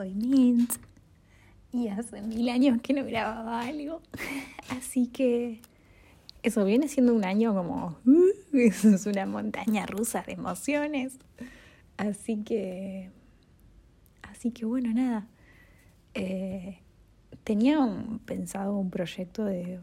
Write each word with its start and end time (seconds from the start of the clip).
soy 0.00 0.14
Mint 0.14 0.72
y 1.72 1.88
hace 1.88 2.22
mil 2.22 2.48
años 2.48 2.80
que 2.80 2.94
no 2.94 3.04
grababa 3.04 3.60
algo. 3.60 4.00
Así 4.70 5.08
que 5.08 5.60
eso 6.42 6.64
viene 6.64 6.88
siendo 6.88 7.14
un 7.14 7.22
año 7.22 7.54
como, 7.54 7.98
uh, 8.06 8.32
es 8.56 9.04
una 9.04 9.26
montaña 9.26 9.84
rusa 9.84 10.22
de 10.22 10.32
emociones. 10.32 11.18
Así 11.98 12.42
que, 12.44 13.10
así 14.22 14.52
que 14.52 14.64
bueno, 14.64 14.90
nada. 14.94 15.28
Eh, 16.14 16.78
tenía 17.44 17.78
pensado 18.24 18.78
un 18.78 18.88
proyecto 18.88 19.44
de, 19.44 19.80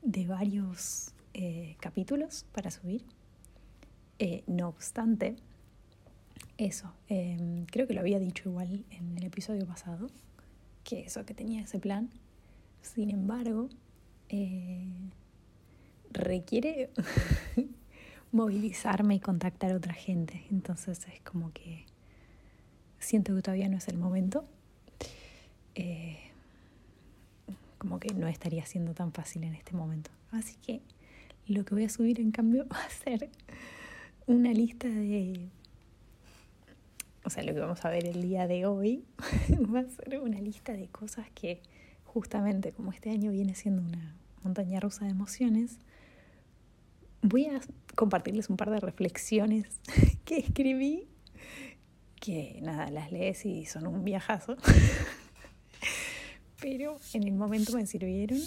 de 0.00 0.26
varios 0.26 1.12
eh, 1.34 1.76
capítulos 1.80 2.46
para 2.52 2.70
subir. 2.70 3.04
Eh, 4.18 4.42
no 4.46 4.68
obstante, 4.68 5.36
eso, 6.58 6.92
em, 7.08 7.66
creo 7.66 7.86
que 7.86 7.94
lo 7.94 8.00
había 8.00 8.18
dicho 8.18 8.48
igual 8.48 8.84
en 8.90 9.16
el 9.16 9.24
episodio 9.24 9.64
pasado, 9.64 10.08
que 10.84 11.00
eso, 11.00 11.24
que 11.24 11.32
tenía 11.32 11.62
ese 11.62 11.78
plan. 11.78 12.10
Sin 12.82 13.10
embargo, 13.10 13.68
eh, 14.28 14.88
requiere 16.10 16.90
movilizarme 18.32 19.14
y 19.14 19.20
contactar 19.20 19.72
a 19.72 19.76
otra 19.76 19.94
gente. 19.94 20.44
Entonces 20.50 21.06
es 21.06 21.20
como 21.20 21.52
que 21.52 21.84
siento 22.98 23.34
que 23.36 23.42
todavía 23.42 23.68
no 23.68 23.76
es 23.76 23.86
el 23.88 23.96
momento. 23.96 24.44
Eh, 25.76 26.18
como 27.78 28.00
que 28.00 28.12
no 28.12 28.26
estaría 28.26 28.66
siendo 28.66 28.94
tan 28.94 29.12
fácil 29.12 29.44
en 29.44 29.54
este 29.54 29.76
momento. 29.76 30.10
Así 30.32 30.56
que 30.66 30.82
lo 31.46 31.64
que 31.64 31.74
voy 31.74 31.84
a 31.84 31.88
subir 31.88 32.18
en 32.18 32.32
cambio 32.32 32.66
va 32.72 32.82
a 32.82 32.90
ser 32.90 33.30
una 34.26 34.52
lista 34.52 34.88
de 34.88 35.48
o 37.28 37.30
sea, 37.30 37.42
lo 37.42 37.52
que 37.52 37.60
vamos 37.60 37.84
a 37.84 37.90
ver 37.90 38.06
el 38.06 38.22
día 38.22 38.46
de 38.46 38.64
hoy 38.64 39.04
va 39.74 39.80
a 39.80 39.84
ser 39.84 40.18
una 40.20 40.40
lista 40.40 40.72
de 40.72 40.88
cosas 40.88 41.26
que 41.34 41.60
justamente 42.04 42.72
como 42.72 42.90
este 42.90 43.10
año 43.10 43.30
viene 43.30 43.54
siendo 43.54 43.82
una 43.82 44.16
montaña 44.42 44.80
rusa 44.80 45.04
de 45.04 45.10
emociones, 45.10 45.78
voy 47.20 47.44
a 47.44 47.60
compartirles 47.96 48.48
un 48.48 48.56
par 48.56 48.70
de 48.70 48.80
reflexiones 48.80 49.66
que 50.24 50.38
escribí, 50.38 51.06
que 52.18 52.60
nada, 52.62 52.88
las 52.88 53.12
lees 53.12 53.44
y 53.44 53.66
son 53.66 53.86
un 53.86 54.04
viajazo, 54.04 54.56
pero 56.62 56.96
en 57.12 57.24
el 57.24 57.34
momento 57.34 57.74
me 57.74 57.84
sirvieron 57.84 58.40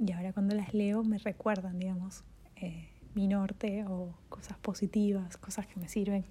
y 0.00 0.12
ahora 0.12 0.32
cuando 0.32 0.54
las 0.54 0.72
leo 0.72 1.02
me 1.02 1.18
recuerdan, 1.18 1.80
digamos, 1.80 2.22
eh, 2.54 2.90
mi 3.16 3.26
norte 3.26 3.84
o 3.88 4.14
cosas 4.28 4.56
positivas, 4.58 5.36
cosas 5.36 5.66
que 5.66 5.80
me 5.80 5.88
sirven 5.88 6.24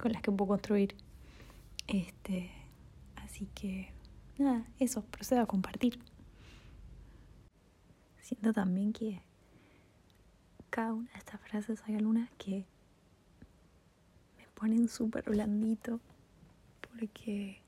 con 0.00 0.12
las 0.12 0.22
que 0.22 0.30
puedo 0.30 0.48
construir. 0.48 0.96
Este, 1.86 2.50
así 3.16 3.48
que 3.54 3.92
nada, 4.38 4.66
eso, 4.78 5.02
procedo 5.04 5.42
a 5.42 5.46
compartir. 5.46 5.98
Siento 8.20 8.52
también 8.52 8.92
que 8.92 9.20
cada 10.70 10.92
una 10.92 11.10
de 11.12 11.18
estas 11.18 11.40
frases 11.40 11.82
hay 11.86 11.94
algunas 11.96 12.30
que 12.32 12.66
me 14.38 14.46
ponen 14.54 14.88
súper 14.88 15.28
blandito 15.30 16.00
porque 16.80 17.60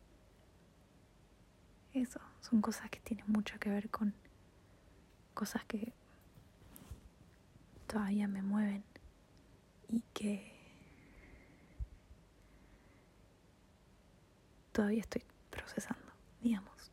eso, 1.92 2.20
son 2.40 2.60
cosas 2.60 2.90
que 2.90 3.00
tienen 3.00 3.26
mucho 3.28 3.58
que 3.58 3.70
ver 3.70 3.90
con 3.90 4.14
cosas 5.34 5.64
que 5.66 5.92
todavía 7.86 8.28
me 8.28 8.42
mueven 8.42 8.82
y 9.88 10.02
que 10.12 10.55
todavía 14.76 15.00
estoy 15.00 15.22
procesando, 15.48 16.12
digamos. 16.42 16.92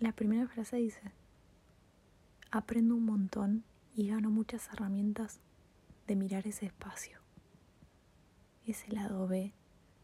La 0.00 0.10
primera 0.10 0.48
frase 0.48 0.78
dice, 0.78 1.00
aprendo 2.50 2.96
un 2.96 3.04
montón 3.04 3.62
y 3.94 4.08
gano 4.08 4.28
muchas 4.28 4.66
herramientas 4.72 5.38
de 6.08 6.16
mirar 6.16 6.48
ese 6.48 6.66
espacio, 6.66 7.20
ese 8.66 8.90
lado 8.90 9.28
B 9.28 9.52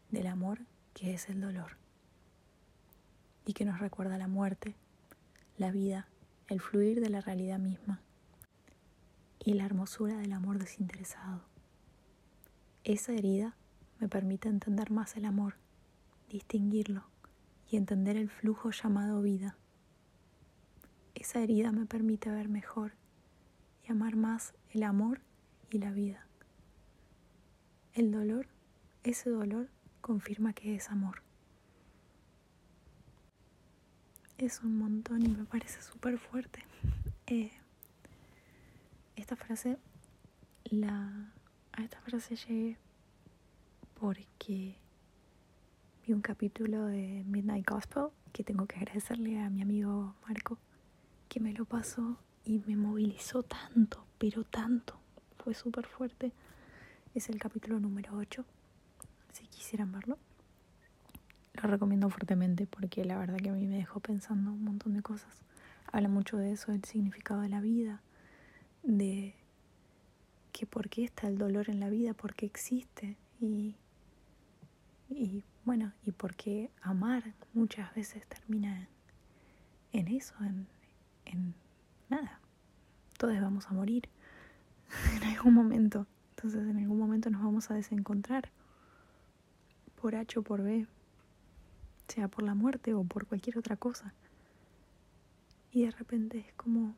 del 0.09 0.27
amor 0.27 0.59
que 0.93 1.13
es 1.13 1.27
el 1.27 1.41
dolor 1.41 1.75
y 3.45 3.51
que 3.51 3.65
nos 3.65 3.79
recuerda 3.79 4.17
la 4.17 4.29
muerte, 4.29 4.75
la 5.57 5.71
vida, 5.71 6.07
el 6.47 6.61
fluir 6.61 7.01
de 7.01 7.09
la 7.09 7.19
realidad 7.19 7.59
misma 7.59 7.99
y 9.39 9.55
la 9.55 9.65
hermosura 9.65 10.15
del 10.15 10.31
amor 10.31 10.57
desinteresado. 10.57 11.41
Esa 12.85 13.11
herida 13.11 13.57
me 13.99 14.07
permite 14.07 14.47
entender 14.47 14.89
más 14.89 15.17
el 15.17 15.25
amor 15.25 15.55
distinguirlo 16.29 17.03
y 17.69 17.77
entender 17.77 18.17
el 18.17 18.29
flujo 18.29 18.71
llamado 18.71 19.21
vida. 19.21 19.57
Esa 21.15 21.41
herida 21.41 21.71
me 21.71 21.85
permite 21.85 22.29
ver 22.29 22.49
mejor 22.49 22.93
y 23.87 23.91
amar 23.91 24.15
más 24.15 24.53
el 24.71 24.83
amor 24.83 25.21
y 25.69 25.79
la 25.79 25.91
vida. 25.91 26.25
El 27.93 28.11
dolor, 28.11 28.47
ese 29.03 29.29
dolor 29.29 29.69
confirma 30.01 30.53
que 30.53 30.75
es 30.75 30.89
amor. 30.89 31.23
Es 34.37 34.61
un 34.61 34.77
montón 34.77 35.25
y 35.25 35.29
me 35.29 35.45
parece 35.45 35.81
súper 35.81 36.17
fuerte. 36.17 36.63
Eh, 37.29 37.51
esta 39.17 39.35
frase, 39.35 39.77
la, 40.63 41.33
a 41.73 41.83
esta 41.83 41.99
frase 41.99 42.37
llegué 42.37 42.77
porque 43.99 44.77
y 46.07 46.13
un 46.13 46.21
capítulo 46.21 46.85
de 46.85 47.25
Midnight 47.27 47.69
Gospel 47.69 48.05
que 48.31 48.45
tengo 48.45 48.65
que 48.65 48.77
agradecerle 48.77 49.41
a 49.41 49.49
mi 49.49 49.61
amigo 49.61 50.15
Marco 50.25 50.57
que 51.27 51.41
me 51.41 51.51
lo 51.51 51.65
pasó 51.65 52.17
y 52.45 52.59
me 52.59 52.77
movilizó 52.77 53.43
tanto, 53.43 54.05
pero 54.17 54.45
tanto. 54.45 54.97
Fue 55.43 55.53
súper 55.53 55.85
fuerte. 55.85 56.31
Es 57.13 57.27
el 57.27 57.39
capítulo 57.39 57.81
número 57.81 58.15
8, 58.15 58.45
si 59.33 59.47
quisieran 59.47 59.91
verlo. 59.91 60.17
Lo 61.55 61.63
recomiendo 61.63 62.09
fuertemente 62.09 62.67
porque 62.67 63.03
la 63.03 63.17
verdad 63.17 63.35
que 63.35 63.49
a 63.49 63.53
mí 63.53 63.67
me 63.67 63.75
dejó 63.75 63.99
pensando 63.99 64.53
un 64.53 64.63
montón 64.63 64.93
de 64.93 65.01
cosas. 65.01 65.41
Habla 65.91 66.07
mucho 66.07 66.37
de 66.37 66.53
eso, 66.53 66.71
del 66.71 66.85
significado 66.85 67.41
de 67.41 67.49
la 67.49 67.59
vida, 67.59 68.01
de 68.81 69.35
que 70.53 70.65
por 70.65 70.87
qué 70.87 71.03
está 71.03 71.27
el 71.27 71.37
dolor 71.37 71.69
en 71.69 71.81
la 71.81 71.89
vida, 71.89 72.13
por 72.13 72.33
qué 72.33 72.45
existe 72.45 73.17
y 73.41 73.75
bueno, 75.67 75.91
y 76.05 76.13
porque 76.13 76.71
amar 76.81 77.33
muchas 77.53 77.93
veces 77.93 78.25
termina 78.27 78.87
en 79.91 80.07
eso, 80.07 80.33
en, 80.39 80.65
en 81.25 81.53
nada. 82.07 82.39
Todos 83.17 83.37
vamos 83.41 83.67
a 83.67 83.73
morir 83.73 84.07
en 85.17 85.23
algún 85.25 85.53
momento. 85.53 86.07
Entonces 86.29 86.61
en 86.61 86.77
algún 86.77 86.97
momento 86.97 87.29
nos 87.29 87.43
vamos 87.43 87.69
a 87.69 87.73
desencontrar 87.73 88.49
por 90.01 90.15
H 90.15 90.39
o 90.39 90.41
por 90.41 90.63
B, 90.63 90.87
sea 92.07 92.29
por 92.29 92.45
la 92.45 92.55
muerte 92.55 92.93
o 92.93 93.03
por 93.03 93.25
cualquier 93.25 93.57
otra 93.57 93.75
cosa. 93.75 94.13
Y 95.73 95.83
de 95.83 95.91
repente 95.91 96.45
es 96.47 96.53
como, 96.53 96.95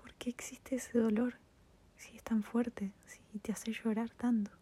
¿por 0.00 0.14
qué 0.14 0.30
existe 0.30 0.76
ese 0.76 0.96
dolor 0.96 1.38
si 1.96 2.16
es 2.16 2.22
tan 2.22 2.44
fuerte, 2.44 2.92
si 3.06 3.40
te 3.40 3.50
hace 3.50 3.72
llorar 3.72 4.10
tanto? 4.10 4.52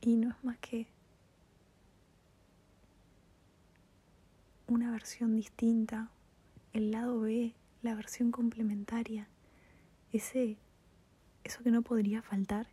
Y 0.00 0.14
no 0.14 0.30
es 0.30 0.44
más 0.44 0.58
que 0.58 0.93
una 4.66 4.90
versión 4.90 5.36
distinta, 5.36 6.10
el 6.72 6.90
lado 6.90 7.20
B, 7.20 7.54
la 7.82 7.94
versión 7.94 8.30
complementaria, 8.30 9.28
ese, 10.12 10.56
eso 11.44 11.62
que 11.62 11.70
no 11.70 11.82
podría 11.82 12.22
faltar 12.22 12.66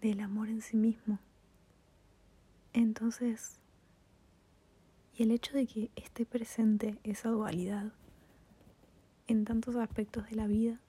del 0.00 0.20
amor 0.20 0.48
en 0.48 0.60
sí 0.60 0.76
mismo. 0.76 1.18
Entonces, 2.72 3.58
y 5.16 5.22
el 5.22 5.30
hecho 5.30 5.56
de 5.56 5.66
que 5.66 5.90
esté 5.96 6.26
presente 6.26 6.98
esa 7.04 7.30
dualidad 7.30 7.92
en 9.26 9.44
tantos 9.44 9.76
aspectos 9.76 10.28
de 10.28 10.36
la 10.36 10.46
vida, 10.46 10.80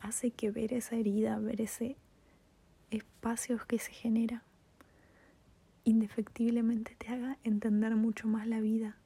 hace 0.00 0.30
que 0.30 0.50
ver 0.50 0.72
esa 0.74 0.96
herida, 0.96 1.38
ver 1.38 1.60
ese 1.60 1.96
espacio 2.90 3.58
que 3.66 3.78
se 3.78 3.92
genera, 3.92 4.42
indefectiblemente 5.84 6.96
te 6.96 7.08
haga 7.08 7.38
entender 7.44 7.94
mucho 7.94 8.26
más 8.26 8.46
la 8.46 8.60
vida 8.60 8.96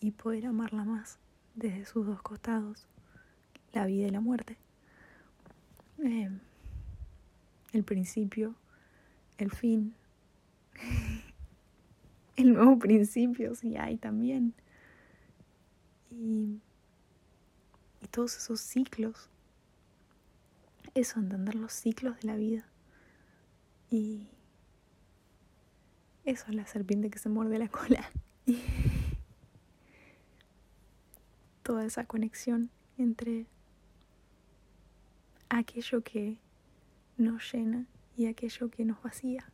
y 0.00 0.12
poder 0.12 0.46
amarla 0.46 0.84
más 0.84 1.18
desde 1.54 1.84
sus 1.86 2.06
dos 2.06 2.22
costados, 2.22 2.86
la 3.72 3.86
vida 3.86 4.06
y 4.06 4.10
la 4.10 4.20
muerte. 4.20 4.56
Eh, 6.04 6.30
el 7.72 7.84
principio, 7.84 8.54
el 9.38 9.50
fin, 9.50 9.94
el 12.36 12.52
nuevo 12.52 12.78
principio, 12.78 13.54
si 13.54 13.76
hay 13.76 13.96
también. 13.96 14.54
Y, 16.10 16.60
y 18.00 18.06
todos 18.10 18.36
esos 18.36 18.60
ciclos, 18.60 19.28
eso, 20.94 21.18
entender 21.18 21.54
los 21.54 21.72
ciclos 21.72 22.20
de 22.20 22.26
la 22.28 22.36
vida. 22.36 22.64
Y 23.90 24.28
eso 26.28 26.44
es 26.48 26.54
la 26.54 26.66
serpiente 26.66 27.08
que 27.08 27.18
se 27.18 27.30
muerde 27.30 27.58
la 27.58 27.68
cola. 27.68 28.10
Toda 31.62 31.86
esa 31.86 32.04
conexión 32.04 32.68
entre 32.98 33.46
aquello 35.48 36.02
que 36.02 36.36
nos 37.16 37.50
llena 37.50 37.86
y 38.14 38.26
aquello 38.26 38.68
que 38.68 38.84
nos 38.84 39.02
vacía 39.02 39.50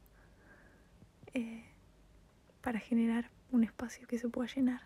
eh, 1.33 1.65
para 2.61 2.81
generar 2.81 3.31
un 3.53 3.63
espacio 3.63 4.09
que 4.09 4.19
se 4.19 4.29
pueda 4.29 4.53
llenar 4.53 4.83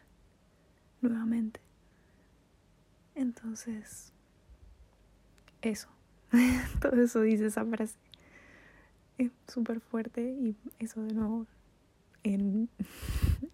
nuevamente. 1.00 1.60
Entonces, 3.14 4.12
eso, 5.62 5.88
todo 6.82 7.00
eso 7.00 7.22
dice 7.22 7.46
esa 7.46 7.64
frase. 7.64 7.96
Es 9.16 9.30
súper 9.46 9.80
fuerte 9.80 10.22
y 10.22 10.54
eso 10.78 11.00
de 11.00 11.14
nuevo 11.14 11.46
en, 12.22 12.68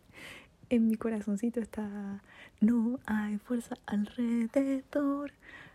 en 0.70 0.88
mi 0.88 0.96
corazoncito 0.96 1.60
está, 1.60 2.22
no 2.60 2.98
hay 3.06 3.38
fuerza 3.38 3.76
alrededor, 3.86 5.32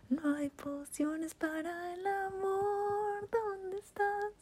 no 0.08 0.34
hay 0.34 0.50
pociones 0.50 1.34
para 1.34 1.94
el 1.94 2.06
amor. 2.06 3.28
¿Dónde 3.30 3.78
estás? 3.78 4.32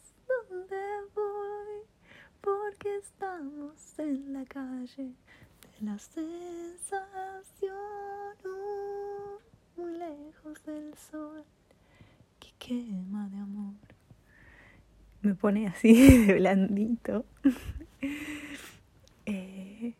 ¿Dónde 0.49 0.77
voy? 1.13 1.83
Porque 2.41 2.97
estamos 2.97 3.99
en 3.99 4.33
la 4.33 4.45
calle 4.45 5.13
de 5.61 5.85
la 5.85 5.99
sensación, 5.99 7.39
muy 9.77 9.97
lejos 9.97 10.63
del 10.65 10.93
sol 10.95 11.43
que 12.39 12.51
quema 12.57 13.27
de 13.29 13.37
amor. 13.37 13.98
Me 15.21 15.35
pone 15.35 15.67
así 15.67 15.93
de 16.27 16.33
blandito. 16.35 17.25
Eh, 19.31 19.93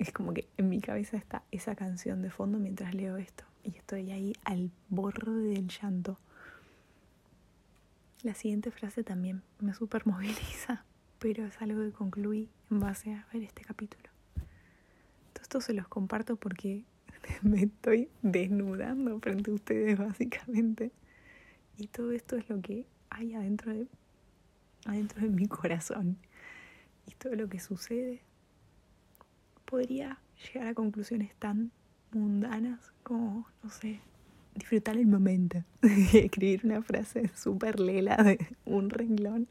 es 0.00 0.10
como 0.10 0.34
que 0.34 0.48
en 0.56 0.68
mi 0.68 0.80
cabeza 0.80 1.16
está 1.16 1.44
esa 1.52 1.76
canción 1.76 2.20
de 2.20 2.30
fondo 2.30 2.58
mientras 2.58 2.94
leo 2.96 3.16
esto 3.16 3.44
y 3.62 3.76
estoy 3.76 4.10
ahí 4.10 4.32
al 4.44 4.72
borde 4.88 5.30
del 5.30 5.68
llanto. 5.68 6.18
La 8.22 8.34
siguiente 8.34 8.70
frase 8.70 9.04
también 9.04 9.42
me 9.60 9.74
super 9.74 10.06
moviliza, 10.06 10.84
pero 11.18 11.44
es 11.44 11.60
algo 11.60 11.82
que 11.82 11.92
concluí 11.92 12.48
en 12.70 12.80
base 12.80 13.14
a 13.14 13.26
ver 13.32 13.42
este 13.42 13.62
capítulo. 13.62 14.10
Todo 15.32 15.42
esto 15.42 15.60
se 15.60 15.74
los 15.74 15.88
comparto 15.88 16.36
porque 16.36 16.84
me 17.42 17.62
estoy 17.62 18.08
desnudando 18.22 19.20
frente 19.20 19.50
a 19.50 19.54
ustedes 19.54 19.98
básicamente. 19.98 20.92
Y 21.78 21.86
todo 21.86 22.12
esto 22.12 22.36
es 22.36 22.48
lo 22.48 22.60
que 22.60 22.86
hay 23.10 23.34
adentro 23.34 23.72
de, 23.72 23.86
adentro 24.86 25.22
de 25.22 25.28
mi 25.28 25.46
corazón. 25.46 26.18
Y 27.06 27.12
todo 27.14 27.34
lo 27.34 27.48
que 27.48 27.60
sucede 27.60 28.22
podría 29.64 30.18
llegar 30.42 30.68
a 30.68 30.74
conclusiones 30.74 31.34
tan 31.36 31.72
mundanas 32.12 32.92
como, 33.02 33.46
no 33.62 33.70
sé, 33.70 34.00
disfrutar 34.54 34.96
el 34.96 35.06
momento, 35.06 35.64
escribir 36.12 36.60
una 36.64 36.82
frase 36.82 37.30
súper 37.34 37.80
lela 37.80 38.16
de 38.16 38.38
un 38.64 38.90
renglón. 38.90 39.48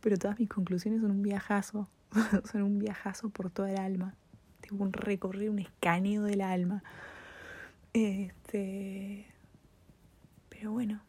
Pero 0.00 0.16
todas 0.16 0.38
mis 0.38 0.48
conclusiones 0.48 1.02
son 1.02 1.10
un 1.10 1.22
viajazo, 1.22 1.88
son 2.50 2.62
un 2.62 2.78
viajazo 2.78 3.30
por 3.30 3.50
toda 3.50 3.70
el 3.70 3.78
alma. 3.78 4.14
Tengo 4.60 4.84
un 4.84 4.92
recorrido, 4.92 5.52
un 5.52 5.58
escaneo 5.58 6.22
del 6.22 6.40
alma. 6.40 6.82
Este. 7.92 9.26
Pero 10.48 10.72
bueno, 10.72 11.02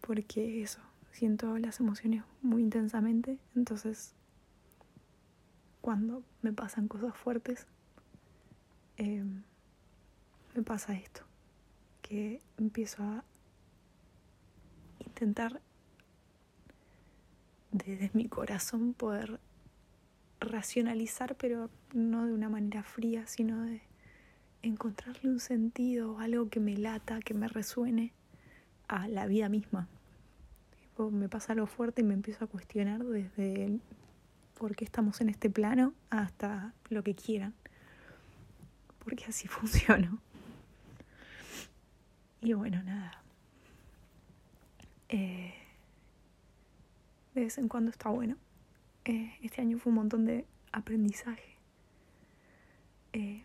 porque 0.00 0.62
eso, 0.62 0.80
siento 1.18 1.58
las 1.58 1.80
emociones 1.80 2.22
muy 2.42 2.62
intensamente, 2.62 3.38
entonces 3.56 4.14
cuando 5.80 6.22
me 6.42 6.52
pasan 6.52 6.86
cosas 6.86 7.16
fuertes, 7.16 7.66
eh, 8.98 9.24
me 10.54 10.62
pasa 10.62 10.94
esto, 10.94 11.22
que 12.02 12.40
empiezo 12.56 13.02
a 13.02 13.24
intentar 15.04 15.60
desde 17.72 18.12
mi 18.14 18.28
corazón 18.28 18.94
poder 18.94 19.40
racionalizar, 20.38 21.34
pero 21.34 21.68
no 21.94 22.26
de 22.26 22.32
una 22.32 22.48
manera 22.48 22.84
fría, 22.84 23.26
sino 23.26 23.64
de 23.64 23.82
encontrarle 24.62 25.30
un 25.30 25.40
sentido, 25.40 26.20
algo 26.20 26.48
que 26.48 26.60
me 26.60 26.76
lata, 26.76 27.18
que 27.18 27.34
me 27.34 27.48
resuene 27.48 28.12
a 28.86 29.08
la 29.08 29.26
vida 29.26 29.48
misma. 29.48 29.88
Me 31.10 31.28
pasa 31.28 31.52
algo 31.52 31.66
fuerte 31.66 32.02
y 32.02 32.04
me 32.04 32.14
empiezo 32.14 32.44
a 32.44 32.48
cuestionar 32.48 33.04
desde 33.04 33.78
por 34.54 34.74
qué 34.74 34.84
estamos 34.84 35.20
en 35.20 35.28
este 35.28 35.48
plano 35.48 35.94
hasta 36.10 36.74
lo 36.90 37.02
que 37.02 37.14
quieran. 37.14 37.54
Porque 38.98 39.24
así 39.26 39.48
funcionó. 39.48 40.18
Y 42.40 42.52
bueno, 42.52 42.82
nada. 42.82 43.22
Eh, 45.08 45.54
de 47.34 47.40
vez 47.40 47.58
en 47.58 47.68
cuando 47.68 47.90
está 47.90 48.10
bueno. 48.10 48.36
Eh, 49.04 49.32
este 49.42 49.62
año 49.62 49.78
fue 49.78 49.90
un 49.90 49.96
montón 49.96 50.26
de 50.26 50.44
aprendizaje. 50.72 51.56
Eh, 53.12 53.42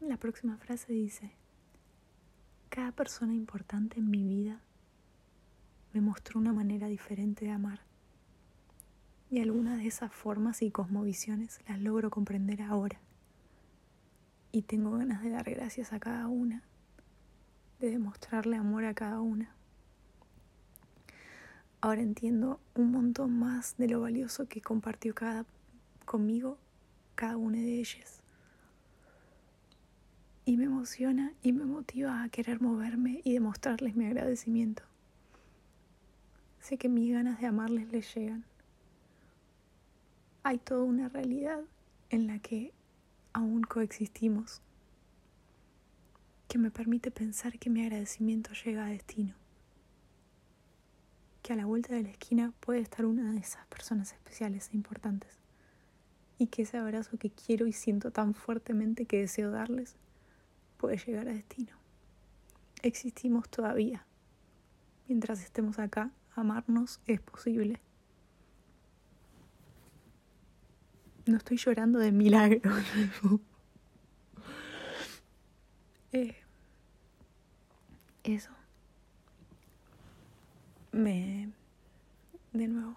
la 0.00 0.16
próxima 0.16 0.56
frase 0.56 0.92
dice, 0.92 1.32
cada 2.70 2.92
persona 2.92 3.34
importante 3.34 3.98
en 3.98 4.10
mi 4.10 4.24
vida 4.24 4.60
me 5.96 6.02
mostró 6.02 6.38
una 6.38 6.52
manera 6.52 6.88
diferente 6.88 7.46
de 7.46 7.52
amar. 7.52 7.80
Y 9.30 9.40
algunas 9.40 9.78
de 9.78 9.86
esas 9.86 10.12
formas 10.12 10.60
y 10.60 10.70
cosmovisiones 10.70 11.60
las 11.66 11.80
logro 11.80 12.10
comprender 12.10 12.60
ahora. 12.60 13.00
Y 14.52 14.62
tengo 14.62 14.90
ganas 14.90 15.22
de 15.22 15.30
dar 15.30 15.48
gracias 15.48 15.94
a 15.94 15.98
cada 15.98 16.28
una, 16.28 16.62
de 17.80 17.90
demostrarle 17.90 18.58
amor 18.58 18.84
a 18.84 18.92
cada 18.92 19.20
una. 19.20 19.54
Ahora 21.80 22.02
entiendo 22.02 22.60
un 22.74 22.90
montón 22.90 23.38
más 23.38 23.74
de 23.78 23.88
lo 23.88 24.02
valioso 24.02 24.48
que 24.48 24.60
compartió 24.60 25.14
cada 25.14 25.46
conmigo 26.04 26.58
cada 27.14 27.38
una 27.38 27.56
de 27.56 27.80
ellas. 27.80 28.20
Y 30.44 30.58
me 30.58 30.64
emociona 30.64 31.32
y 31.42 31.52
me 31.52 31.64
motiva 31.64 32.22
a 32.22 32.28
querer 32.28 32.60
moverme 32.60 33.22
y 33.24 33.32
demostrarles 33.32 33.96
mi 33.96 34.04
agradecimiento. 34.04 34.85
Sé 36.66 36.78
que 36.78 36.88
mis 36.88 37.12
ganas 37.12 37.40
de 37.40 37.46
amarles 37.46 37.92
les 37.92 38.12
llegan 38.12 38.44
hay 40.42 40.58
toda 40.58 40.82
una 40.82 41.08
realidad 41.08 41.60
en 42.10 42.26
la 42.26 42.40
que 42.40 42.72
aún 43.32 43.62
coexistimos, 43.62 44.62
que 46.48 46.58
me 46.58 46.72
permite 46.72 47.12
pensar 47.12 47.60
que 47.60 47.70
mi 47.70 47.82
agradecimiento 47.82 48.50
llega 48.64 48.84
a 48.84 48.88
destino, 48.88 49.36
que 51.42 51.52
a 51.52 51.56
la 51.56 51.66
vuelta 51.66 51.94
de 51.94 52.02
la 52.02 52.10
esquina 52.10 52.52
puede 52.58 52.80
estar 52.80 53.06
una 53.06 53.30
de 53.30 53.38
esas 53.38 53.64
personas 53.68 54.12
especiales 54.12 54.70
e 54.72 54.76
importantes, 54.76 55.38
y 56.36 56.48
que 56.48 56.62
ese 56.62 56.78
abrazo 56.78 57.16
que 57.16 57.30
quiero 57.30 57.68
y 57.68 57.72
siento 57.72 58.10
tan 58.10 58.34
fuertemente 58.34 59.06
que 59.06 59.20
deseo 59.20 59.52
darles 59.52 59.94
puede 60.78 60.96
llegar 60.96 61.28
a 61.28 61.32
destino. 61.32 61.76
Existimos 62.82 63.48
todavía. 63.48 64.04
Mientras 65.06 65.44
estemos 65.44 65.78
acá, 65.78 66.10
amarnos 66.36 67.00
es 67.06 67.20
posible. 67.20 67.80
No 71.26 71.36
estoy 71.38 71.56
llorando 71.56 71.98
de 71.98 72.12
milagro. 72.12 72.70
eh, 76.12 76.36
eso. 78.22 78.50
Me. 80.92 81.50
De 82.52 82.68
nuevo. 82.68 82.96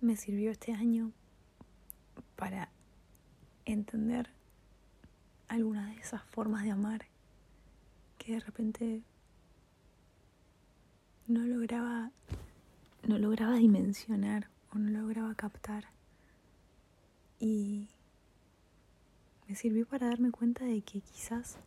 Me 0.00 0.16
sirvió 0.16 0.50
este 0.50 0.72
año 0.72 1.12
para 2.36 2.70
entender 3.64 4.30
algunas 5.48 5.94
de 5.94 6.00
esas 6.00 6.22
formas 6.22 6.64
de 6.64 6.70
amar 6.70 7.06
que 8.18 8.32
de 8.32 8.40
repente 8.40 9.02
no 11.26 11.40
lograba 11.40 12.10
no 13.06 13.18
lograba 13.18 13.56
dimensionar 13.56 14.48
o 14.72 14.78
no 14.78 14.90
lograba 14.90 15.34
captar 15.34 15.84
y 17.38 17.88
me 19.46 19.54
sirvió 19.54 19.86
para 19.86 20.08
darme 20.08 20.30
cuenta 20.30 20.64
de 20.64 20.80
que 20.80 21.00
quizás, 21.00 21.58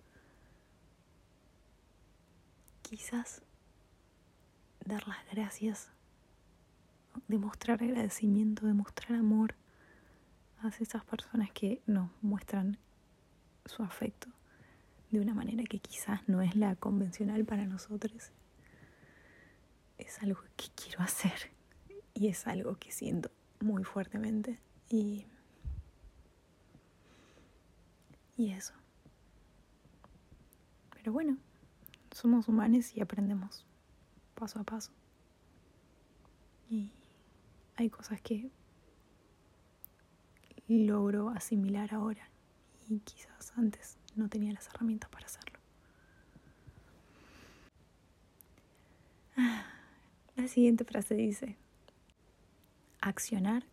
quizás 2.81 3.43
dar 4.85 5.07
las 5.07 5.17
gracias, 5.31 5.89
demostrar 7.27 7.83
agradecimiento, 7.83 8.65
demostrar 8.65 9.19
amor 9.19 9.55
a 10.63 10.69
esas 10.69 11.03
personas 11.05 11.51
que 11.51 11.81
nos 11.85 12.09
muestran 12.21 12.77
su 13.65 13.83
afecto 13.83 14.29
de 15.11 15.19
una 15.19 15.35
manera 15.35 15.63
que 15.65 15.79
quizás 15.79 16.27
no 16.27 16.41
es 16.41 16.55
la 16.55 16.75
convencional 16.75 17.45
para 17.45 17.65
nosotros. 17.65 18.31
Es 19.97 20.21
algo 20.21 20.41
que 20.55 20.67
quiero 20.75 21.01
hacer 21.01 21.51
y 22.13 22.27
es 22.27 22.47
algo 22.47 22.77
que 22.77 22.91
siento 22.91 23.31
muy 23.59 23.83
fuertemente 23.83 24.59
y, 24.89 25.25
y 28.35 28.51
eso. 28.51 28.73
Pero 30.91 31.11
bueno, 31.11 31.37
somos 32.11 32.47
humanos 32.47 32.95
y 32.95 33.01
aprendemos 33.01 33.65
paso 34.35 34.59
a 34.59 34.63
paso. 34.63 34.91
Y 36.69 36.91
hay 37.75 37.89
cosas 37.89 38.21
que 38.21 38.51
logro 40.67 41.29
asimilar 41.29 41.93
ahora 41.93 42.29
y 42.89 42.99
quizás 42.99 43.53
antes 43.55 43.97
no 44.15 44.27
tenía 44.29 44.53
las 44.53 44.67
herramientas 44.67 45.09
para 45.09 45.25
hacerlo. 45.25 45.59
Ah, 49.37 49.65
la 50.37 50.47
siguiente 50.47 50.85
frase 50.85 51.15
dice, 51.15 51.57
accionar 53.01 53.63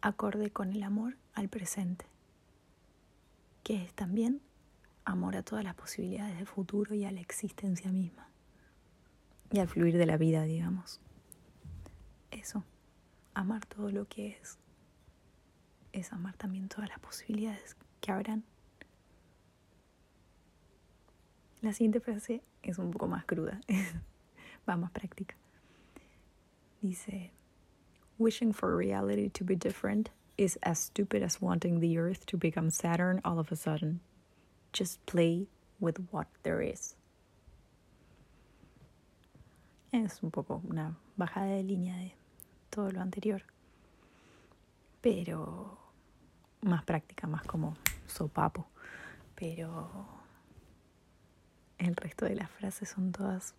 acorde 0.00 0.50
con 0.50 0.72
el 0.72 0.82
amor 0.82 1.18
al 1.34 1.50
presente, 1.50 2.06
que 3.62 3.84
es 3.84 3.92
también 3.92 4.40
amor 5.04 5.36
a 5.36 5.42
todas 5.42 5.64
las 5.64 5.74
posibilidades 5.74 6.38
de 6.38 6.46
futuro 6.46 6.94
y 6.94 7.04
a 7.04 7.12
la 7.12 7.20
existencia 7.20 7.92
misma, 7.92 8.26
y 9.52 9.58
al 9.58 9.68
fluir 9.68 9.98
de 9.98 10.06
la 10.06 10.16
vida, 10.16 10.44
digamos. 10.44 10.98
Eso, 12.30 12.64
amar 13.34 13.66
todo 13.66 13.90
lo 13.90 14.06
que 14.08 14.28
es, 14.28 14.58
es 15.92 16.10
amar 16.14 16.36
también 16.38 16.68
todas 16.68 16.88
las 16.88 17.00
posibilidades 17.00 17.76
que 18.00 18.12
habrán. 18.12 18.44
La 21.60 21.74
siguiente 21.74 22.00
frase 22.00 22.42
es 22.62 22.78
un 22.78 22.92
poco 22.92 23.08
más 23.08 23.26
cruda, 23.26 23.60
va 24.68 24.76
más 24.76 24.90
práctica. 24.90 25.36
Dice, 26.82 27.30
wishing 28.18 28.52
for 28.52 28.76
reality 28.76 29.28
to 29.30 29.44
be 29.44 29.56
different 29.56 30.10
is 30.36 30.56
as 30.62 30.78
stupid 30.78 31.22
as 31.22 31.40
wanting 31.40 31.80
the 31.80 31.98
earth 31.98 32.24
to 32.26 32.36
become 32.36 32.70
Saturn 32.70 33.20
all 33.24 33.38
of 33.40 33.50
a 33.50 33.56
sudden. 33.56 34.00
Just 34.72 35.04
play 35.06 35.48
with 35.80 35.98
what 36.12 36.28
there 36.44 36.62
is. 36.62 36.94
Es 39.92 40.22
un 40.22 40.30
poco 40.30 40.62
una 40.68 40.96
bajada 41.18 41.56
de 41.56 41.62
línea 41.62 41.96
de 41.96 42.14
todo 42.70 42.90
lo 42.90 43.00
anterior, 43.00 43.42
pero 45.02 45.78
más 46.62 46.84
práctica, 46.84 47.26
más 47.26 47.42
como 47.44 47.76
sopapo. 48.06 48.66
Pero 49.34 50.06
el 51.78 51.96
resto 51.96 52.26
de 52.26 52.36
las 52.36 52.50
frases 52.50 52.90
son 52.90 53.12
todas 53.12 53.54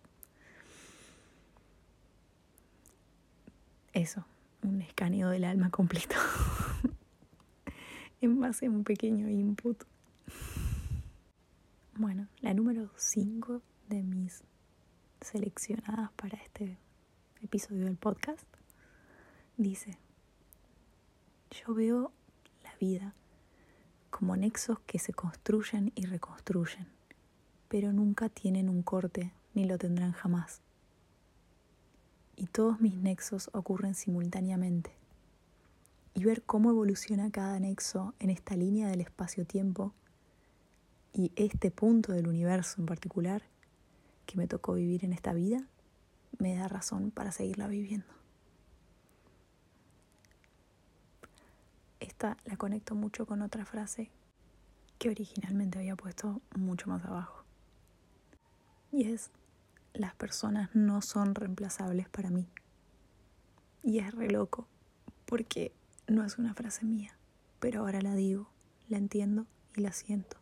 eso, 3.92 4.24
un 4.62 4.82
escaneo 4.82 5.30
del 5.30 5.44
alma 5.44 5.70
completo 5.70 6.16
en 8.20 8.40
base 8.40 8.66
a 8.66 8.70
un 8.70 8.84
pequeño 8.84 9.28
input. 9.28 9.82
Bueno, 11.94 12.28
la 12.40 12.54
número 12.54 12.90
5 12.96 13.62
de 13.88 14.02
mis 14.02 14.42
seleccionadas 15.20 16.12
para 16.12 16.38
este 16.38 16.78
episodio 17.42 17.84
del 17.84 17.96
podcast 17.96 18.46
dice, 19.56 19.98
yo 21.50 21.74
veo 21.74 22.12
la 22.62 22.74
vida 22.76 23.14
como 24.10 24.36
nexos 24.36 24.78
que 24.80 24.98
se 24.98 25.12
construyen 25.12 25.92
y 25.94 26.06
reconstruyen, 26.06 26.86
pero 27.68 27.92
nunca 27.92 28.28
tienen 28.28 28.68
un 28.68 28.82
corte 28.82 29.32
ni 29.54 29.64
lo 29.64 29.78
tendrán 29.78 30.12
jamás 30.12 30.62
y 32.40 32.46
todos 32.46 32.80
mis 32.80 32.96
nexos 32.96 33.50
ocurren 33.52 33.94
simultáneamente. 33.94 34.90
Y 36.14 36.24
ver 36.24 36.42
cómo 36.42 36.70
evoluciona 36.70 37.30
cada 37.30 37.60
nexo 37.60 38.14
en 38.18 38.30
esta 38.30 38.56
línea 38.56 38.88
del 38.88 39.02
espacio-tiempo 39.02 39.92
y 41.12 41.32
este 41.36 41.70
punto 41.70 42.12
del 42.12 42.26
universo 42.26 42.80
en 42.80 42.86
particular 42.86 43.42
que 44.24 44.38
me 44.38 44.46
tocó 44.46 44.72
vivir 44.72 45.04
en 45.04 45.12
esta 45.12 45.34
vida, 45.34 45.66
me 46.38 46.56
da 46.56 46.66
razón 46.66 47.10
para 47.10 47.30
seguirla 47.30 47.68
viviendo. 47.68 48.06
Esta 52.00 52.38
la 52.46 52.56
conecto 52.56 52.94
mucho 52.94 53.26
con 53.26 53.42
otra 53.42 53.66
frase 53.66 54.10
que 54.98 55.10
originalmente 55.10 55.78
había 55.78 55.94
puesto 55.94 56.40
mucho 56.56 56.88
más 56.88 57.04
abajo. 57.04 57.44
Y 58.92 59.10
es, 59.12 59.30
las 59.94 60.14
personas 60.14 60.70
no 60.74 61.02
son 61.02 61.34
reemplazables 61.34 62.08
para 62.08 62.30
mí. 62.30 62.48
Y 63.82 63.98
es 63.98 64.14
re 64.14 64.30
loco, 64.30 64.68
porque 65.26 65.72
no 66.06 66.24
es 66.24 66.38
una 66.38 66.54
frase 66.54 66.84
mía, 66.84 67.16
pero 67.58 67.80
ahora 67.80 68.00
la 68.00 68.14
digo, 68.14 68.50
la 68.88 68.98
entiendo 68.98 69.46
y 69.76 69.80
la 69.80 69.92
siento. 69.92 70.36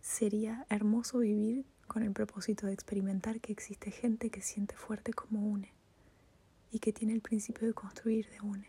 Sería 0.00 0.66
hermoso 0.68 1.18
vivir 1.18 1.64
con 1.86 2.02
el 2.02 2.12
propósito 2.12 2.66
de 2.66 2.72
experimentar 2.72 3.40
que 3.40 3.52
existe 3.52 3.90
gente 3.90 4.30
que 4.30 4.42
siente 4.42 4.76
fuerte 4.76 5.12
como 5.12 5.46
une 5.46 5.72
y 6.70 6.78
que 6.78 6.92
tiene 6.92 7.14
el 7.14 7.20
principio 7.20 7.66
de 7.66 7.74
construir 7.74 8.28
de 8.30 8.40
une, 8.40 8.68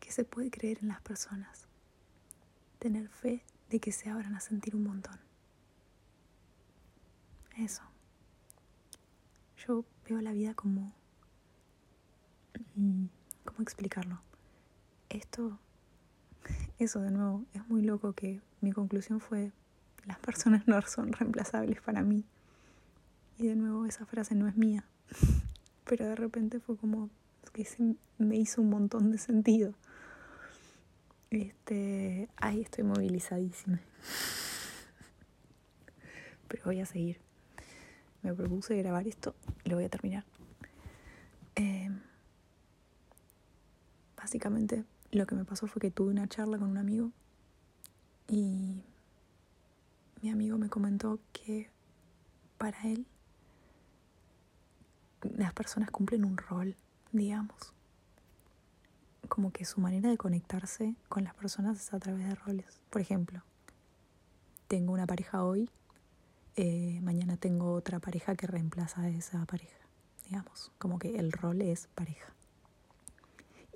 que 0.00 0.10
se 0.10 0.24
puede 0.24 0.50
creer 0.50 0.78
en 0.82 0.88
las 0.88 1.00
personas, 1.00 1.66
tener 2.78 3.08
fe 3.08 3.44
de 3.70 3.80
que 3.80 3.92
se 3.92 4.10
abran 4.10 4.34
a 4.34 4.40
sentir 4.40 4.74
un 4.74 4.84
montón. 4.84 5.18
Eso. 7.58 7.82
Yo 9.66 9.84
veo 10.08 10.20
la 10.20 10.32
vida 10.32 10.54
como... 10.54 10.92
Mm, 12.74 13.06
¿Cómo 13.44 13.62
explicarlo? 13.62 14.20
Esto, 15.08 15.58
eso 16.78 17.00
de 17.00 17.10
nuevo, 17.10 17.44
es 17.52 17.66
muy 17.68 17.82
loco 17.82 18.12
que 18.12 18.40
mi 18.60 18.72
conclusión 18.72 19.20
fue, 19.20 19.52
las 20.06 20.18
personas 20.18 20.66
no 20.66 20.80
son 20.82 21.12
reemplazables 21.12 21.80
para 21.80 22.02
mí. 22.02 22.24
Y 23.38 23.46
de 23.46 23.56
nuevo 23.56 23.86
esa 23.86 24.06
frase 24.06 24.34
no 24.34 24.48
es 24.48 24.56
mía. 24.56 24.84
Pero 25.84 26.06
de 26.06 26.16
repente 26.16 26.58
fue 26.58 26.76
como 26.76 27.10
que 27.52 27.64
se 27.64 27.94
me 28.18 28.36
hizo 28.36 28.62
un 28.62 28.70
montón 28.70 29.12
de 29.12 29.18
sentido. 29.18 29.74
Este, 31.30 32.28
ahí 32.36 32.62
estoy 32.62 32.84
movilizadísima. 32.84 33.80
Pero 36.48 36.64
voy 36.64 36.80
a 36.80 36.86
seguir 36.86 37.20
me 38.24 38.34
propuse 38.34 38.76
grabar 38.78 39.06
esto 39.06 39.34
y 39.64 39.68
lo 39.68 39.76
voy 39.76 39.84
a 39.84 39.88
terminar. 39.88 40.24
Eh, 41.56 41.90
básicamente 44.16 44.84
lo 45.12 45.26
que 45.26 45.34
me 45.34 45.44
pasó 45.44 45.66
fue 45.66 45.80
que 45.80 45.90
tuve 45.90 46.10
una 46.10 46.26
charla 46.26 46.58
con 46.58 46.70
un 46.70 46.78
amigo 46.78 47.12
y 48.26 48.82
mi 50.22 50.30
amigo 50.30 50.56
me 50.58 50.70
comentó 50.70 51.20
que 51.32 51.68
para 52.56 52.82
él 52.84 53.06
las 55.36 55.52
personas 55.52 55.90
cumplen 55.90 56.24
un 56.24 56.38
rol, 56.38 56.76
digamos. 57.12 57.72
Como 59.28 59.52
que 59.52 59.64
su 59.64 59.80
manera 59.80 60.08
de 60.08 60.16
conectarse 60.16 60.96
con 61.08 61.24
las 61.24 61.34
personas 61.34 61.78
es 61.78 61.94
a 61.94 61.98
través 61.98 62.26
de 62.26 62.34
roles. 62.34 62.80
Por 62.90 63.00
ejemplo, 63.00 63.42
tengo 64.68 64.92
una 64.92 65.06
pareja 65.06 65.44
hoy 65.44 65.70
eh, 66.56 67.00
mañana 67.02 67.36
tengo 67.36 67.72
otra 67.72 67.98
pareja 67.98 68.36
que 68.36 68.46
reemplaza 68.46 69.02
a 69.02 69.08
esa 69.08 69.44
pareja, 69.46 69.78
digamos, 70.26 70.70
como 70.78 70.98
que 70.98 71.16
el 71.18 71.32
rol 71.32 71.62
es 71.62 71.88
pareja. 71.94 72.32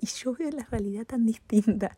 Y 0.01 0.07
yo 0.07 0.33
veo 0.33 0.49
la 0.51 0.63
realidad 0.65 1.05
tan 1.05 1.25
distinta. 1.25 1.97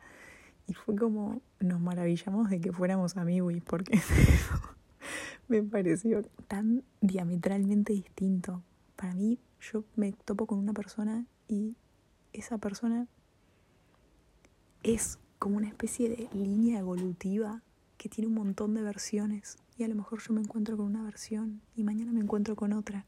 Y 0.67 0.73
fue 0.73 0.95
como, 0.95 1.41
nos 1.59 1.79
maravillamos 1.79 2.49
de 2.49 2.59
que 2.61 2.71
fuéramos 2.71 3.17
amigos, 3.17 3.53
porque 3.65 3.99
me 5.47 5.61
pareció 5.61 6.23
tan 6.47 6.83
diametralmente 7.01 7.93
distinto. 7.93 8.63
Para 8.95 9.13
mí, 9.13 9.39
yo 9.59 9.83
me 9.95 10.13
topo 10.13 10.47
con 10.47 10.57
una 10.57 10.73
persona 10.73 11.25
y 11.47 11.75
esa 12.33 12.57
persona 12.57 13.07
es 14.83 15.19
como 15.37 15.57
una 15.57 15.67
especie 15.67 16.09
de 16.09 16.29
línea 16.33 16.79
evolutiva 16.79 17.61
que 17.97 18.09
tiene 18.09 18.27
un 18.27 18.35
montón 18.35 18.73
de 18.73 18.81
versiones 18.81 19.57
y 19.81 19.83
a 19.83 19.87
lo 19.87 19.95
mejor 19.95 20.21
yo 20.21 20.31
me 20.31 20.41
encuentro 20.41 20.77
con 20.77 20.85
una 20.85 21.01
versión 21.01 21.59
y 21.75 21.83
mañana 21.83 22.11
me 22.11 22.19
encuentro 22.19 22.55
con 22.55 22.71
otra. 22.71 23.03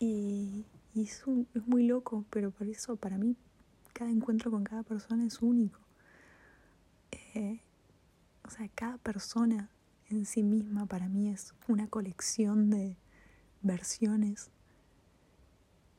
Y, 0.00 0.66
es, 0.96 1.22
muy 1.66 1.86
loco, 1.86 2.24
pero 2.30 2.50
por 2.50 2.66
eso 2.66 2.96
para 2.96 3.16
mí 3.16 3.36
cada 3.92 4.10
encuentro 4.10 4.50
con 4.50 4.64
cada 4.64 4.82
persona 4.82 5.24
es 5.24 5.40
único. 5.40 5.78
Eh, 7.12 7.60
o 8.44 8.50
sea, 8.50 8.68
cada 8.74 8.98
persona 8.98 9.70
en 10.08 10.26
sí 10.26 10.42
misma 10.42 10.86
para 10.86 11.08
mí 11.08 11.28
es 11.28 11.54
una 11.68 11.86
colección 11.86 12.68
de 12.68 12.96
versiones 13.62 14.50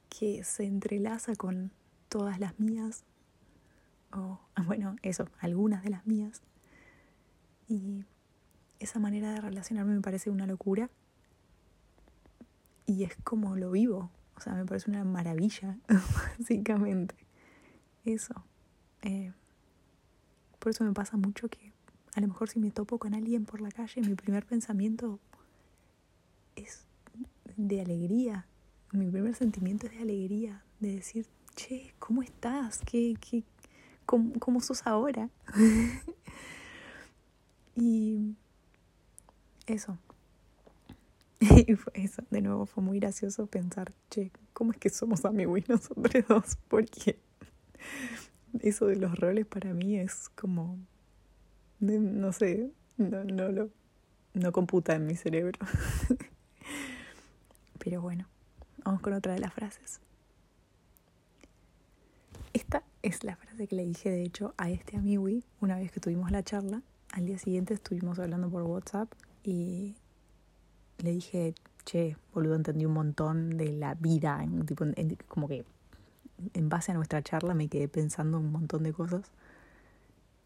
que 0.09 0.43
se 0.43 0.65
entrelaza 0.65 1.37
con 1.37 1.71
todas 2.09 2.37
las 2.37 2.59
mías, 2.59 3.05
o 4.11 4.41
bueno, 4.65 4.97
eso, 5.03 5.29
algunas 5.39 5.83
de 5.83 5.91
las 5.91 6.05
mías, 6.05 6.41
y 7.69 8.03
esa 8.79 8.99
manera 8.99 9.33
de 9.33 9.41
relacionarme 9.41 9.95
me 9.95 10.01
parece 10.01 10.29
una 10.29 10.45
locura. 10.45 10.89
Y 12.85 13.03
es 13.03 13.15
como 13.23 13.55
lo 13.55 13.71
vivo. 13.71 14.11
O 14.35 14.41
sea, 14.41 14.53
me 14.53 14.65
parece 14.65 14.89
una 14.89 15.03
maravilla, 15.03 15.77
básicamente. 16.37 17.15
Eso. 18.05 18.33
Eh, 19.01 19.33
por 20.59 20.71
eso 20.71 20.83
me 20.83 20.93
pasa 20.93 21.17
mucho 21.17 21.49
que 21.49 21.73
a 22.15 22.21
lo 22.21 22.27
mejor 22.27 22.49
si 22.49 22.59
me 22.59 22.71
topo 22.71 22.97
con 22.97 23.13
alguien 23.13 23.45
por 23.45 23.61
la 23.61 23.71
calle, 23.71 24.01
mi 24.01 24.15
primer 24.15 24.45
pensamiento 24.45 25.19
es 26.55 26.85
de 27.55 27.81
alegría. 27.81 28.45
Mi 28.91 29.09
primer 29.09 29.35
sentimiento 29.35 29.87
es 29.87 29.93
de 29.93 29.99
alegría, 29.99 30.63
de 30.79 30.95
decir, 30.95 31.27
che, 31.55 31.93
¿cómo 31.99 32.23
estás? 32.23 32.79
¿Qué, 32.85 33.15
qué, 33.19 33.43
cómo, 34.05 34.33
cómo 34.39 34.61
sos 34.61 34.87
ahora? 34.87 35.29
y 37.75 38.35
eso. 39.67 39.97
Y 41.67 41.75
fue 41.75 41.93
eso, 41.95 42.23
de 42.31 42.41
nuevo 42.41 42.65
fue 42.65 42.83
muy 42.83 42.99
gracioso 42.99 43.45
pensar, 43.45 43.93
che, 44.09 44.31
¿cómo 44.53 44.71
es 44.71 44.77
que 44.77 44.89
somos 44.89 45.23
amigos 45.25 45.69
nosotros 45.69 46.25
dos? 46.27 46.57
Porque 46.67 47.19
eso 48.59 48.87
de 48.87 48.95
los 48.95 49.17
roles 49.19 49.45
para 49.45 49.73
mí 49.73 49.97
es 49.97 50.29
como, 50.29 50.79
no 51.79 52.33
sé, 52.33 52.71
no, 52.97 53.23
no 53.23 53.49
lo, 53.49 53.69
no 54.33 54.51
computa 54.51 54.95
en 54.95 55.05
mi 55.05 55.15
cerebro. 55.15 55.59
Pero 57.79 58.01
bueno, 58.01 58.27
vamos 58.83 59.01
con 59.01 59.13
otra 59.13 59.33
de 59.33 59.39
las 59.39 59.53
frases. 59.53 60.01
Esta 62.53 62.83
es 63.03 63.23
la 63.23 63.35
frase 63.35 63.67
que 63.67 63.75
le 63.75 63.85
dije, 63.85 64.09
de 64.09 64.23
hecho, 64.23 64.55
a 64.57 64.71
este 64.71 64.97
amigo 64.97 65.27
una 65.61 65.75
vez 65.77 65.91
que 65.91 65.99
tuvimos 65.99 66.31
la 66.31 66.41
charla. 66.43 66.81
Al 67.11 67.25
día 67.25 67.37
siguiente 67.37 67.73
estuvimos 67.75 68.17
hablando 68.19 68.49
por 68.49 68.63
WhatsApp 68.63 69.13
y 69.47 69.95
le 70.97 71.11
dije, 71.11 71.55
che, 71.85 72.17
boludo, 72.33 72.55
entendí 72.55 72.85
un 72.85 72.93
montón 72.93 73.57
de 73.57 73.71
la 73.71 73.93
vida, 73.95 74.45
tipo, 74.65 74.83
como 75.29 75.47
que 75.47 75.63
en 76.53 76.67
base 76.67 76.91
a 76.91 76.95
nuestra 76.95 77.23
charla 77.23 77.53
me 77.53 77.69
quedé 77.69 77.87
pensando 77.87 78.39
un 78.39 78.51
montón 78.51 78.83
de 78.83 78.91
cosas 78.91 79.31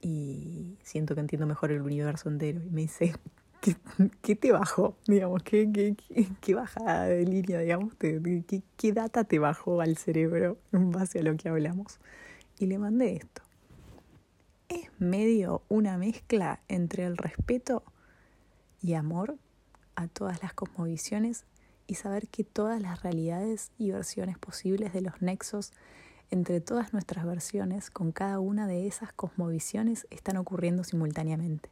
y 0.02 0.78
siento 0.84 1.16
que 1.16 1.22
entiendo 1.22 1.48
mejor 1.48 1.72
el 1.72 1.82
universo 1.82 2.30
entero. 2.30 2.62
Y 2.64 2.70
me 2.70 2.82
dice, 2.82 3.16
¿qué, 3.60 3.76
qué 4.22 4.36
te 4.36 4.52
bajó? 4.52 4.96
Digamos, 5.08 5.42
¿qué, 5.42 5.68
qué, 5.74 5.96
qué, 6.40 6.54
bajada 6.54 7.06
de 7.06 7.26
línea, 7.26 7.60
digamos? 7.60 7.96
¿Qué, 7.96 8.62
¿Qué 8.78 8.94
data 8.94 9.24
te 9.24 9.40
bajó 9.40 9.82
al 9.82 9.98
cerebro 9.98 10.60
en 10.72 10.92
base 10.92 11.20
a 11.20 11.24
lo 11.24 11.36
que 11.38 11.50
hablamos? 11.50 12.00
Y 12.60 12.68
le 12.68 12.78
mandé 12.78 13.16
esto. 13.16 13.42
Es 14.70 14.90
medio 15.00 15.64
una 15.70 15.98
mezcla 15.98 16.62
entre 16.68 17.06
el 17.06 17.18
respeto 17.18 17.84
y 18.82 18.94
amor 18.94 19.38
a 19.96 20.08
todas 20.08 20.42
las 20.42 20.54
cosmovisiones 20.54 21.46
y 21.88 21.96
saber 21.96 22.28
que 22.28 22.44
todas 22.44 22.82
las 22.82 23.04
realidades 23.04 23.72
y 23.78 23.92
versiones 23.92 24.38
posibles 24.38 24.94
de 24.94 25.02
los 25.02 25.22
nexos 25.22 25.74
entre 26.30 26.62
todas 26.62 26.94
nuestras 26.94 27.26
versiones 27.26 27.92
con 27.92 28.12
cada 28.12 28.40
una 28.40 28.66
de 28.66 28.88
esas 28.88 29.12
cosmovisiones 29.12 30.08
están 30.10 30.38
ocurriendo 30.38 30.84
simultáneamente. 30.84 31.70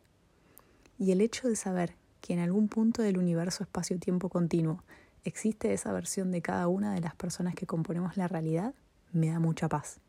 Y 0.97 1.11
el 1.13 1.21
hecho 1.21 1.47
de 1.47 1.55
saber 1.55 1.95
que 2.19 2.33
en 2.33 2.39
algún 2.39 2.67
punto 2.67 3.01
del 3.01 3.17
universo 3.17 3.63
espacio-tiempo 3.63 4.27
continuo 4.27 4.83
existe 5.23 5.73
esa 5.73 5.93
versión 5.93 6.31
de 6.31 6.41
cada 6.41 6.67
una 6.67 6.93
de 6.93 6.99
las 7.01 7.15
personas 7.15 7.55
que 7.55 7.65
componemos 7.65 8.17
la 8.17 8.27
realidad, 8.27 8.73
me 9.13 9.29
da 9.29 9.39
mucha 9.39 9.69
paz. 9.69 10.01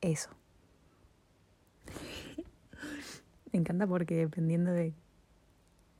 Eso. 0.00 0.30
me 3.52 3.60
encanta 3.60 3.86
porque 3.86 4.16
dependiendo 4.16 4.72
de 4.72 4.92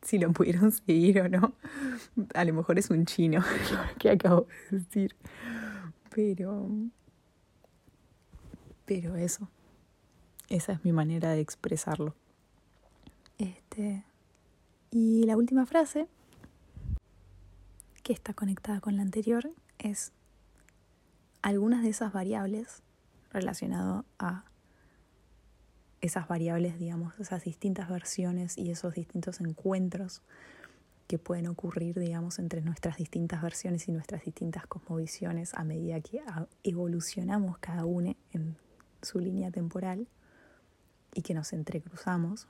si 0.08 0.18
lo 0.18 0.32
pudieron 0.32 0.72
seguir 0.86 1.20
o 1.20 1.28
no. 1.28 1.52
A 2.34 2.44
lo 2.44 2.54
mejor 2.54 2.78
es 2.78 2.90
un 2.90 3.04
chino 3.04 3.40
lo 3.72 3.98
que 3.98 4.10
acabo 4.10 4.46
de 4.70 4.78
decir. 4.78 5.16
Pero. 6.10 6.68
Pero 8.86 9.16
eso. 9.16 9.48
Esa 10.48 10.72
es 10.72 10.84
mi 10.84 10.92
manera 10.92 11.32
de 11.32 11.40
expresarlo. 11.40 12.14
Este. 13.36 14.04
Y 14.90 15.24
la 15.24 15.36
última 15.36 15.66
frase, 15.66 16.08
que 18.02 18.14
está 18.14 18.32
conectada 18.32 18.80
con 18.80 18.96
la 18.96 19.02
anterior, 19.02 19.50
es 19.78 20.12
algunas 21.42 21.82
de 21.82 21.90
esas 21.90 22.14
variables 22.14 22.82
relacionadas 23.30 24.06
a 24.18 24.44
esas 26.00 26.28
variables, 26.28 26.78
digamos, 26.78 27.18
esas 27.18 27.44
distintas 27.44 27.88
versiones 27.88 28.56
y 28.56 28.70
esos 28.70 28.94
distintos 28.94 29.40
encuentros 29.40 30.22
que 31.06 31.18
pueden 31.18 31.46
ocurrir, 31.46 31.98
digamos, 31.98 32.38
entre 32.38 32.60
nuestras 32.60 32.98
distintas 32.98 33.42
versiones 33.42 33.88
y 33.88 33.92
nuestras 33.92 34.24
distintas 34.24 34.66
cosmovisiones 34.66 35.54
a 35.54 35.64
medida 35.64 36.00
que 36.00 36.22
evolucionamos 36.62 37.58
cada 37.58 37.84
una 37.84 38.14
en 38.32 38.56
su 39.02 39.18
línea 39.18 39.50
temporal 39.50 40.06
y 41.14 41.22
que 41.22 41.34
nos 41.34 41.52
entrecruzamos. 41.52 42.46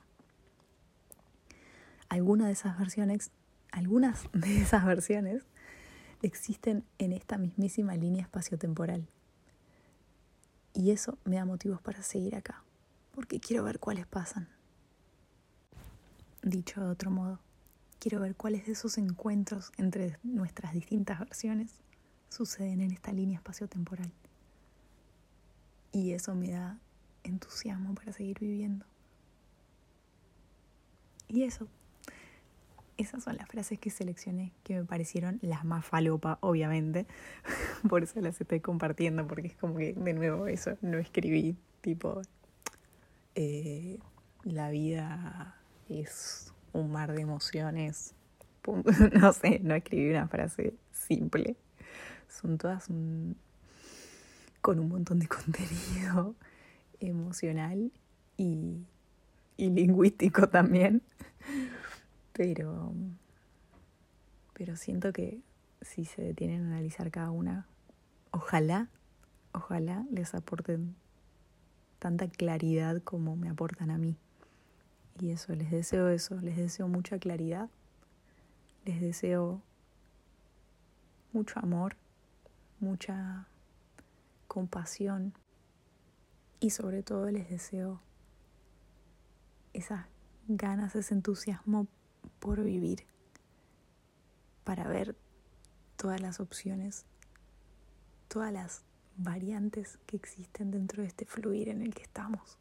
Algunas 2.09 2.47
de 2.47 2.53
esas 2.53 2.77
versiones, 2.77 3.31
algunas 3.71 4.27
de 4.33 4.61
esas 4.61 4.85
versiones 4.85 5.43
existen 6.21 6.83
en 6.97 7.13
esta 7.13 7.37
mismísima 7.37 7.95
línea 7.95 8.23
espaciotemporal. 8.23 9.07
Y 10.73 10.91
eso 10.91 11.17
me 11.23 11.37
da 11.37 11.45
motivos 11.45 11.81
para 11.81 12.03
seguir 12.03 12.35
acá 12.35 12.63
porque 13.19 13.41
quiero 13.41 13.65
ver 13.65 13.79
cuáles 13.79 14.07
pasan. 14.07 14.47
Dicho 16.41 16.79
de 16.79 16.87
otro 16.87 17.11
modo, 17.11 17.37
quiero 17.99 18.21
ver 18.21 18.33
cuáles 18.33 18.65
de 18.65 18.71
esos 18.71 18.97
encuentros 18.97 19.73
entre 19.77 20.17
nuestras 20.23 20.73
distintas 20.73 21.19
versiones 21.19 21.81
suceden 22.29 22.79
en 22.79 22.91
esta 22.91 23.11
línea 23.11 23.35
espaciotemporal. 23.35 24.13
Y 25.91 26.13
eso 26.13 26.33
me 26.33 26.51
da 26.51 26.79
entusiasmo 27.23 27.93
para 27.93 28.13
seguir 28.13 28.39
viviendo. 28.39 28.85
Y 31.27 31.43
eso, 31.43 31.67
esas 32.95 33.21
son 33.21 33.35
las 33.35 33.49
frases 33.49 33.79
que 33.79 33.89
seleccioné 33.89 34.53
que 34.63 34.75
me 34.75 34.85
parecieron 34.85 35.39
las 35.41 35.65
más 35.65 35.85
falopa, 35.85 36.37
obviamente. 36.39 37.05
Por 37.89 38.03
eso 38.03 38.21
las 38.21 38.39
estoy 38.39 38.61
compartiendo, 38.61 39.27
porque 39.27 39.47
es 39.47 39.57
como 39.57 39.75
que, 39.75 39.91
de 39.91 40.13
nuevo, 40.13 40.47
eso 40.47 40.77
no 40.81 40.97
escribí 40.99 41.57
tipo 41.81 42.21
eh, 43.41 43.97
la 44.43 44.69
vida 44.69 45.55
es 45.87 46.53
un 46.73 46.91
mar 46.91 47.13
de 47.13 47.21
emociones. 47.21 48.13
No 49.13 49.31
sé, 49.31 49.59
no 49.63 49.75
escribí 49.75 50.09
una 50.09 50.27
frase 50.27 50.73
simple. 50.91 51.55
Son 52.27 52.57
todas 52.57 52.87
con 54.61 54.79
un 54.79 54.89
montón 54.89 55.19
de 55.19 55.27
contenido 55.29 56.35
emocional 56.99 57.93
y, 58.35 58.85
y 59.55 59.69
lingüístico 59.69 60.49
también. 60.49 61.01
Pero, 62.33 62.93
pero 64.53 64.75
siento 64.75 65.13
que 65.13 65.39
si 65.81 66.03
se 66.03 66.21
detienen 66.21 66.65
a 66.65 66.67
analizar 66.67 67.09
cada 67.09 67.31
una, 67.31 67.67
ojalá, 68.31 68.89
ojalá 69.53 70.05
les 70.11 70.35
aporten 70.35 70.95
tanta 71.99 72.27
claridad 72.27 73.01
como 73.03 73.35
me 73.35 73.49
aportan 73.49 73.91
a 73.91 73.97
mí. 73.97 74.17
Y 75.19 75.31
eso, 75.31 75.53
les 75.53 75.69
deseo 75.69 76.09
eso, 76.09 76.35
les 76.41 76.55
deseo 76.55 76.87
mucha 76.87 77.19
claridad, 77.19 77.69
les 78.85 79.01
deseo 79.01 79.61
mucho 81.33 81.59
amor, 81.59 81.97
mucha 82.79 83.47
compasión 84.47 85.33
y 86.59 86.71
sobre 86.71 87.03
todo 87.03 87.29
les 87.29 87.49
deseo 87.49 88.01
esas 89.73 90.05
ganas, 90.47 90.95
ese 90.95 91.13
entusiasmo 91.13 91.87
por 92.39 92.63
vivir, 92.63 93.05
para 94.63 94.87
ver 94.87 95.15
todas 95.97 96.21
las 96.21 96.39
opciones, 96.39 97.05
todas 98.27 98.51
las 98.51 98.83
variantes 99.19 99.99
que 100.05 100.17
existen 100.17 100.71
dentro 100.71 101.01
de 101.01 101.07
este 101.07 101.25
fluir 101.25 101.69
en 101.69 101.81
el 101.81 101.93
que 101.93 102.03
estamos. 102.03 102.57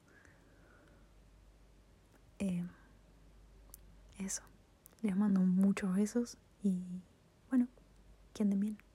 Eh, 2.39 2.65
eso. 4.19 4.43
Les 5.03 5.17
mando 5.17 5.41
muchos 5.41 5.95
besos 5.95 6.37
y 6.63 6.83
bueno, 7.49 7.69
que 8.35 8.43
anden 8.43 8.61
bien. 8.61 8.88